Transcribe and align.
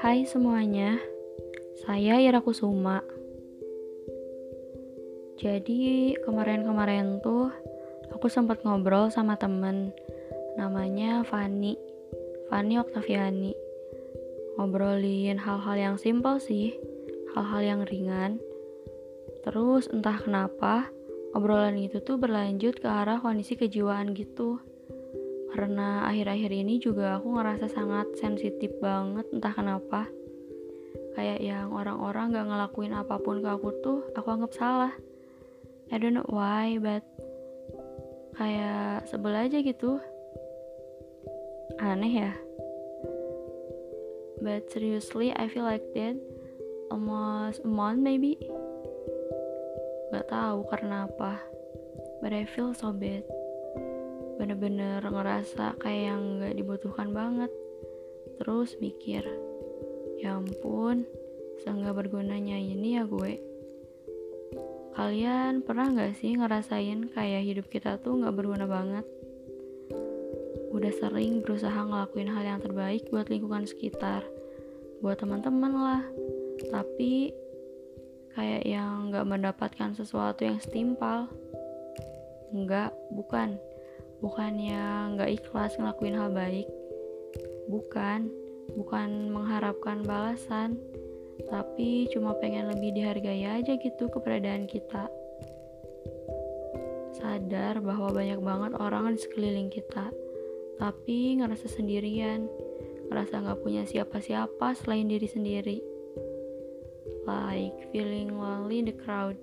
Hai 0.00 0.24
semuanya, 0.24 0.96
saya 1.84 2.16
Ira 2.16 2.40
Kusuma. 2.40 3.04
Jadi 5.36 6.16
kemarin-kemarin 6.24 7.20
tuh 7.20 7.52
aku 8.08 8.32
sempat 8.32 8.64
ngobrol 8.64 9.12
sama 9.12 9.36
temen 9.36 9.92
namanya 10.56 11.20
Fani, 11.28 11.76
Fani 12.48 12.80
Oktaviani. 12.80 13.52
Ngobrolin 14.56 15.36
hal-hal 15.36 15.76
yang 15.76 15.96
simpel 16.00 16.40
sih, 16.40 16.72
hal-hal 17.36 17.60
yang 17.60 17.80
ringan. 17.84 18.40
Terus 19.44 19.92
entah 19.92 20.24
kenapa 20.24 20.88
obrolan 21.36 21.76
itu 21.76 22.00
tuh 22.00 22.16
berlanjut 22.16 22.80
ke 22.80 22.88
arah 22.88 23.20
kondisi 23.20 23.60
kejiwaan 23.60 24.16
gitu 24.16 24.77
karena 25.58 26.06
akhir-akhir 26.06 26.54
ini 26.54 26.78
juga 26.78 27.18
aku 27.18 27.34
ngerasa 27.34 27.66
sangat 27.66 28.14
sensitif 28.14 28.70
banget 28.78 29.26
entah 29.34 29.50
kenapa. 29.50 30.06
Kayak 31.18 31.42
yang 31.42 31.74
orang-orang 31.74 32.30
gak 32.30 32.46
ngelakuin 32.46 32.94
apa 32.94 33.18
pun 33.18 33.42
ke 33.42 33.50
aku 33.50 33.74
tuh 33.82 34.06
aku 34.14 34.38
anggap 34.38 34.54
salah. 34.54 34.94
I 35.90 35.98
don't 35.98 36.14
know 36.14 36.22
why 36.30 36.78
but 36.78 37.02
kayak 38.38 39.10
sebel 39.10 39.34
aja 39.34 39.58
gitu. 39.58 39.98
Aneh 41.82 42.14
ya. 42.22 42.38
But 44.38 44.70
seriously 44.70 45.34
I 45.34 45.50
feel 45.50 45.66
like 45.66 45.82
that 45.98 46.14
almost 46.86 47.66
a 47.66 47.70
month 47.70 47.98
maybe. 47.98 48.38
Gak 50.14 50.30
tahu 50.30 50.70
karena 50.70 51.10
apa 51.10 51.42
but 52.22 52.30
I 52.30 52.46
feel 52.46 52.78
so 52.78 52.94
bad 52.94 53.26
bener-bener 54.38 55.02
ngerasa 55.02 55.74
kayak 55.82 56.02
yang 56.14 56.22
gak 56.38 56.54
dibutuhkan 56.54 57.10
banget. 57.10 57.50
Terus 58.38 58.78
mikir 58.78 59.26
ya 60.22 60.38
ampun 60.38 61.06
seenggak 61.62 61.98
bergunanya 61.98 62.54
ini 62.54 62.96
ya 62.96 63.04
gue. 63.04 63.42
Kalian 64.94 65.62
pernah 65.66 65.90
gak 65.90 66.18
sih 66.18 66.38
ngerasain 66.38 67.10
kayak 67.10 67.42
hidup 67.42 67.66
kita 67.66 67.98
tuh 67.98 68.22
gak 68.22 68.34
berguna 68.34 68.66
banget? 68.70 69.06
Udah 70.70 70.94
sering 70.94 71.42
berusaha 71.42 71.74
ngelakuin 71.74 72.30
hal 72.30 72.44
yang 72.46 72.60
terbaik 72.62 73.10
buat 73.10 73.26
lingkungan 73.26 73.66
sekitar 73.66 74.22
buat 75.02 75.18
teman-teman 75.18 75.74
lah. 75.74 76.02
Tapi 76.70 77.30
kayak 78.34 78.62
yang 78.66 79.10
gak 79.10 79.26
mendapatkan 79.26 79.94
sesuatu 79.94 80.46
yang 80.46 80.58
setimpal. 80.62 81.30
Enggak 82.50 82.94
bukan 83.14 83.58
bukannya 84.18 85.14
nggak 85.14 85.30
ikhlas 85.38 85.78
ngelakuin 85.78 86.18
hal 86.18 86.30
baik. 86.34 86.68
Bukan. 87.70 88.30
Bukan 88.74 89.32
mengharapkan 89.32 90.02
balasan. 90.04 90.76
Tapi 91.46 92.10
cuma 92.10 92.34
pengen 92.36 92.68
lebih 92.68 92.92
dihargai 92.98 93.46
aja 93.46 93.72
gitu 93.78 94.10
keberadaan 94.10 94.66
kita. 94.66 95.06
Sadar 97.14 97.80
bahwa 97.80 98.12
banyak 98.12 98.40
banget 98.42 98.72
orang 98.76 99.14
di 99.14 99.20
sekeliling 99.22 99.70
kita. 99.70 100.10
Tapi 100.76 101.38
ngerasa 101.38 101.70
sendirian. 101.70 102.50
Ngerasa 103.08 103.40
nggak 103.40 103.60
punya 103.64 103.82
siapa-siapa 103.86 104.74
selain 104.76 105.08
diri 105.08 105.28
sendiri. 105.30 105.78
Like 107.24 107.92
feeling 107.94 108.34
lonely 108.34 108.82
in 108.82 108.88
the 108.90 108.96
crowd. 108.96 109.38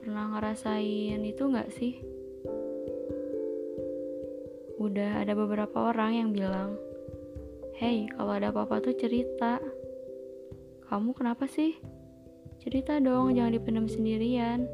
Pernah 0.00 0.36
ngerasain 0.36 1.20
itu 1.24 1.42
nggak 1.48 1.72
sih 1.72 2.13
udah 4.84 5.24
ada 5.24 5.32
beberapa 5.32 5.88
orang 5.92 6.12
yang 6.20 6.30
bilang, 6.36 6.76
Hey, 7.74 8.06
kalau 8.12 8.36
ada 8.36 8.54
apa-apa 8.54 8.84
tuh 8.84 8.94
cerita. 8.94 9.58
Kamu 10.86 11.10
kenapa 11.16 11.48
sih? 11.50 11.74
Cerita 12.62 13.02
dong, 13.02 13.34
jangan 13.34 13.50
dipendam 13.50 13.90
sendirian. 13.90 14.70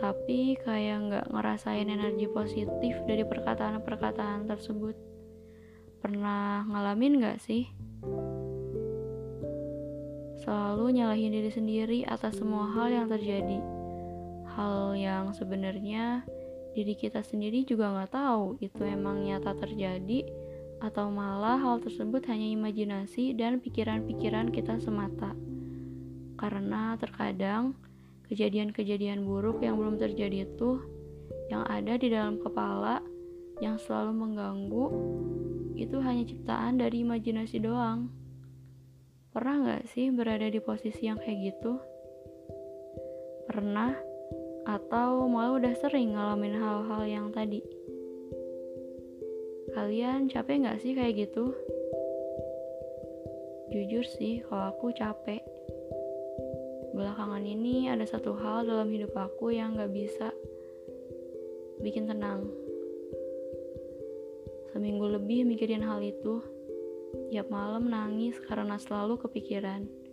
Tapi 0.00 0.56
kayak 0.64 0.96
nggak 1.10 1.26
ngerasain 1.28 1.86
energi 1.86 2.24
positif 2.30 2.94
dari 3.04 3.22
perkataan-perkataan 3.26 4.48
tersebut. 4.48 4.96
Pernah 6.00 6.64
ngalamin 6.72 7.20
nggak 7.20 7.38
sih? 7.44 7.68
Selalu 10.40 11.04
nyalahin 11.04 11.36
diri 11.36 11.52
sendiri 11.52 11.98
atas 12.08 12.40
semua 12.40 12.64
hal 12.72 12.88
yang 12.88 13.06
terjadi. 13.12 13.60
Hal 14.56 14.96
yang 14.96 15.36
sebenarnya 15.36 16.24
diri 16.74 16.98
kita 16.98 17.22
sendiri 17.22 17.62
juga 17.62 17.94
nggak 17.94 18.12
tahu 18.12 18.58
itu 18.58 18.82
emang 18.82 19.22
nyata 19.22 19.54
terjadi 19.54 20.26
atau 20.82 21.08
malah 21.08 21.56
hal 21.56 21.80
tersebut 21.80 22.26
hanya 22.28 22.50
imajinasi 22.50 23.32
dan 23.38 23.62
pikiran-pikiran 23.62 24.50
kita 24.50 24.76
semata. 24.82 25.32
Karena 26.34 26.98
terkadang 26.98 27.78
kejadian-kejadian 28.28 29.22
buruk 29.22 29.62
yang 29.62 29.78
belum 29.78 29.96
terjadi 29.96 30.44
itu 30.44 30.82
yang 31.48 31.62
ada 31.70 31.94
di 31.94 32.10
dalam 32.10 32.42
kepala 32.42 33.00
yang 33.62 33.78
selalu 33.78 34.12
mengganggu 34.12 34.86
itu 35.78 35.96
hanya 36.02 36.26
ciptaan 36.26 36.82
dari 36.82 37.06
imajinasi 37.06 37.62
doang. 37.62 38.10
Pernah 39.30 39.54
nggak 39.62 39.82
sih 39.94 40.10
berada 40.10 40.46
di 40.46 40.58
posisi 40.58 41.06
yang 41.06 41.18
kayak 41.18 41.54
gitu? 41.54 41.78
Pernah 43.46 44.13
atau 44.64 45.28
malah 45.28 45.60
udah 45.60 45.74
sering 45.76 46.16
ngalamin 46.16 46.56
hal-hal 46.56 47.02
yang 47.04 47.26
tadi? 47.32 47.60
Kalian 49.76 50.30
capek 50.32 50.64
gak 50.64 50.80
sih 50.80 50.96
kayak 50.96 51.28
gitu? 51.28 51.52
Jujur 53.68 54.04
sih, 54.06 54.40
kalau 54.46 54.70
aku 54.72 54.94
capek. 54.94 55.42
Belakangan 56.94 57.42
ini 57.42 57.90
ada 57.90 58.06
satu 58.06 58.38
hal 58.38 58.64
dalam 58.64 58.86
hidup 58.88 59.12
aku 59.18 59.50
yang 59.50 59.74
gak 59.74 59.90
bisa 59.90 60.30
bikin 61.82 62.06
tenang. 62.06 62.46
Seminggu 64.70 65.10
lebih 65.10 65.42
mikirin 65.42 65.82
hal 65.82 66.00
itu, 66.00 66.38
tiap 67.30 67.50
malam 67.50 67.90
nangis 67.90 68.38
karena 68.46 68.78
selalu 68.78 69.18
kepikiran. 69.20 70.03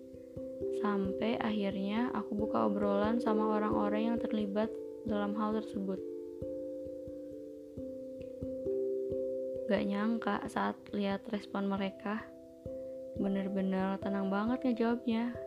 Sampai 0.81 1.37
akhirnya 1.37 2.09
aku 2.09 2.33
buka 2.33 2.65
obrolan 2.65 3.21
sama 3.21 3.53
orang-orang 3.53 4.09
yang 4.09 4.17
terlibat 4.17 4.73
dalam 5.05 5.37
hal 5.37 5.53
tersebut. 5.61 6.01
Gak 9.69 9.85
nyangka 9.85 10.41
saat 10.49 10.75
lihat 10.89 11.21
respon 11.29 11.69
mereka, 11.69 12.25
bener-bener 13.21 14.01
tenang 14.01 14.33
banget 14.33 14.65
ngejawabnya. 14.65 15.37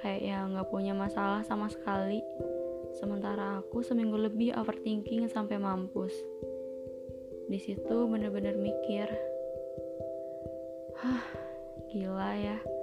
Kayak 0.00 0.20
ya 0.22 0.38
gak 0.46 0.70
punya 0.70 0.94
masalah 0.94 1.42
sama 1.42 1.66
sekali. 1.66 2.22
Sementara 2.94 3.58
aku 3.58 3.82
seminggu 3.82 4.22
lebih 4.22 4.54
overthinking 4.54 5.26
sampai 5.26 5.58
mampus. 5.58 6.14
Di 7.50 7.58
situ 7.58 8.06
bener-bener 8.06 8.54
mikir, 8.54 9.10
hah, 11.02 11.26
gila 11.90 12.38
ya 12.38 12.79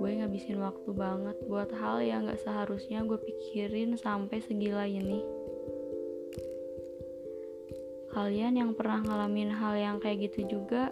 gue 0.00 0.16
ngabisin 0.16 0.56
waktu 0.64 0.96
banget 0.96 1.36
buat 1.44 1.68
hal 1.76 2.00
yang 2.00 2.24
gak 2.24 2.40
seharusnya 2.40 3.04
gue 3.04 3.20
pikirin 3.20 4.00
sampai 4.00 4.40
segila 4.40 4.88
ini. 4.88 5.20
Kalian 8.08 8.56
yang 8.56 8.72
pernah 8.72 9.04
ngalamin 9.04 9.52
hal 9.52 9.76
yang 9.76 9.96
kayak 10.00 10.32
gitu 10.32 10.56
juga, 10.56 10.88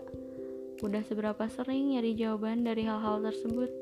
udah 0.85 1.01
seberapa 1.09 1.41
sering 1.49 1.97
nyari 1.97 2.13
jawaban 2.21 2.69
dari 2.69 2.85
hal-hal 2.85 3.25
tersebut? 3.25 3.73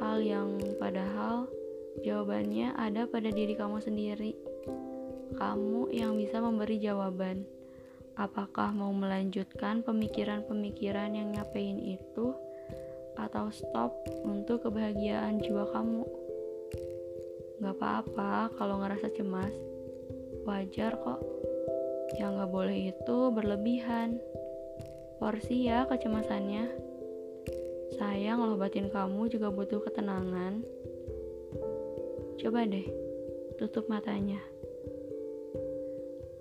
Hal 0.00 0.24
yang 0.24 0.56
padahal 0.80 1.44
jawabannya 2.00 2.72
ada 2.72 3.04
pada 3.04 3.28
diri 3.28 3.52
kamu 3.52 3.84
sendiri. 3.84 4.32
Kamu 5.36 5.92
yang 5.92 6.16
bisa 6.16 6.40
memberi 6.40 6.80
jawaban. 6.80 7.44
Apakah 8.16 8.72
mau 8.72 8.96
melanjutkan 8.96 9.84
pemikiran-pemikiran 9.84 11.12
yang 11.12 11.36
nyapein 11.36 11.76
itu? 12.00 12.32
Atau 13.16 13.52
stop 13.52 13.92
untuk 14.24 14.64
kebahagiaan 14.68 15.42
jiwa 15.42 15.68
kamu. 15.72 16.04
Gak 17.62 17.76
apa-apa 17.78 18.50
kalau 18.58 18.82
ngerasa 18.82 19.12
cemas, 19.14 19.54
wajar 20.48 20.98
kok. 20.98 21.20
Yang 22.18 22.32
gak 22.42 22.52
boleh 22.52 22.78
itu 22.92 23.18
berlebihan. 23.32 24.18
Porsi 25.22 25.70
ya 25.70 25.86
kecemasannya. 25.86 26.66
Sayang 28.00 28.42
batin 28.58 28.90
kamu 28.90 29.30
juga 29.30 29.52
butuh 29.52 29.78
ketenangan. 29.84 30.64
Coba 32.40 32.66
deh, 32.66 32.88
tutup 33.60 33.86
matanya. 33.86 34.42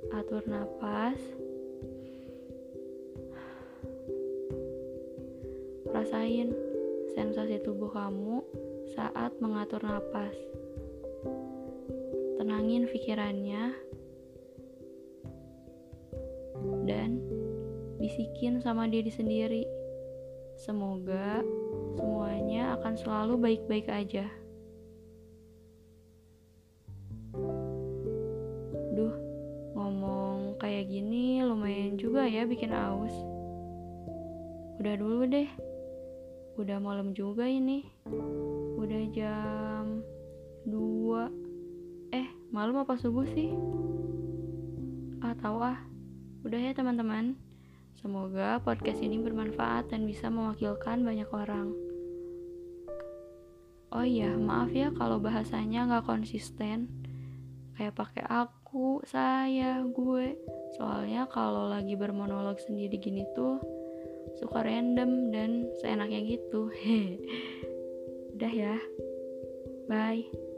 Atur 0.09 0.41
nafas. 0.50 1.40
Rasain 6.01 6.50
sensasi 7.13 7.62
tubuh 7.62 7.94
kamu 7.94 8.42
saat 8.98 9.38
mengatur 9.38 9.86
napas. 9.86 10.33
Tenangin 12.42 12.89
pikirannya. 12.89 13.92
bisikin 18.12 18.59
sama 18.59 18.92
diri 18.92 19.07
sendiri. 19.07 19.63
Semoga 20.59 21.39
semuanya 21.95 22.75
akan 22.75 22.94
selalu 23.00 23.33
baik-baik 23.39 23.88
aja. 23.88 24.27
Duh, 28.92 29.15
ngomong 29.80 30.59
kayak 30.59 30.92
gini 30.92 31.39
lumayan 31.39 31.95
juga 31.95 32.27
ya 32.27 32.44
bikin 32.44 32.75
aus. 32.75 33.15
Udah 34.83 34.97
dulu 35.00 35.24
deh. 35.30 35.70
Udah 36.59 36.83
malam 36.83 37.15
juga 37.15 37.48
ini. 37.48 37.88
Udah 38.75 39.03
jam 39.15 40.03
2. 40.68 41.31
Eh, 42.12 42.27
malam 42.51 42.83
apa 42.83 43.00
subuh 43.00 43.24
sih? 43.31 43.56
Ah, 45.24 45.31
tahu 45.39 45.63
ah. 45.63 45.80
Udah 46.44 46.59
ya 46.59 46.75
teman-teman. 46.75 47.39
Semoga 47.95 48.59
podcast 48.59 49.00
ini 49.00 49.21
bermanfaat 49.24 49.95
dan 49.95 50.03
bisa 50.03 50.27
mewakilkan 50.27 51.07
banyak 51.07 51.30
orang. 51.31 51.71
Oh 53.92 54.04
iya, 54.04 54.36
maaf 54.36 54.75
ya 54.75 54.92
kalau 54.92 55.24
bahasanya 55.24 55.88
nggak 55.88 56.07
konsisten. 56.07 56.92
Kayak 57.80 57.95
pakai 57.95 58.24
aku, 58.27 59.00
saya, 59.07 59.80
gue. 59.88 60.36
Soalnya 60.75 61.31
kalau 61.31 61.71
lagi 61.71 61.95
bermonolog 61.95 62.59
sendiri 62.59 63.00
gini 63.00 63.24
tuh 63.36 63.81
suka 64.39 64.63
random 64.63 65.31
dan 65.33 65.68
seenaknya 65.80 66.19
gitu. 66.38 66.72
Udah 68.38 68.54
ya. 68.54 68.75
Bye. 69.88 70.50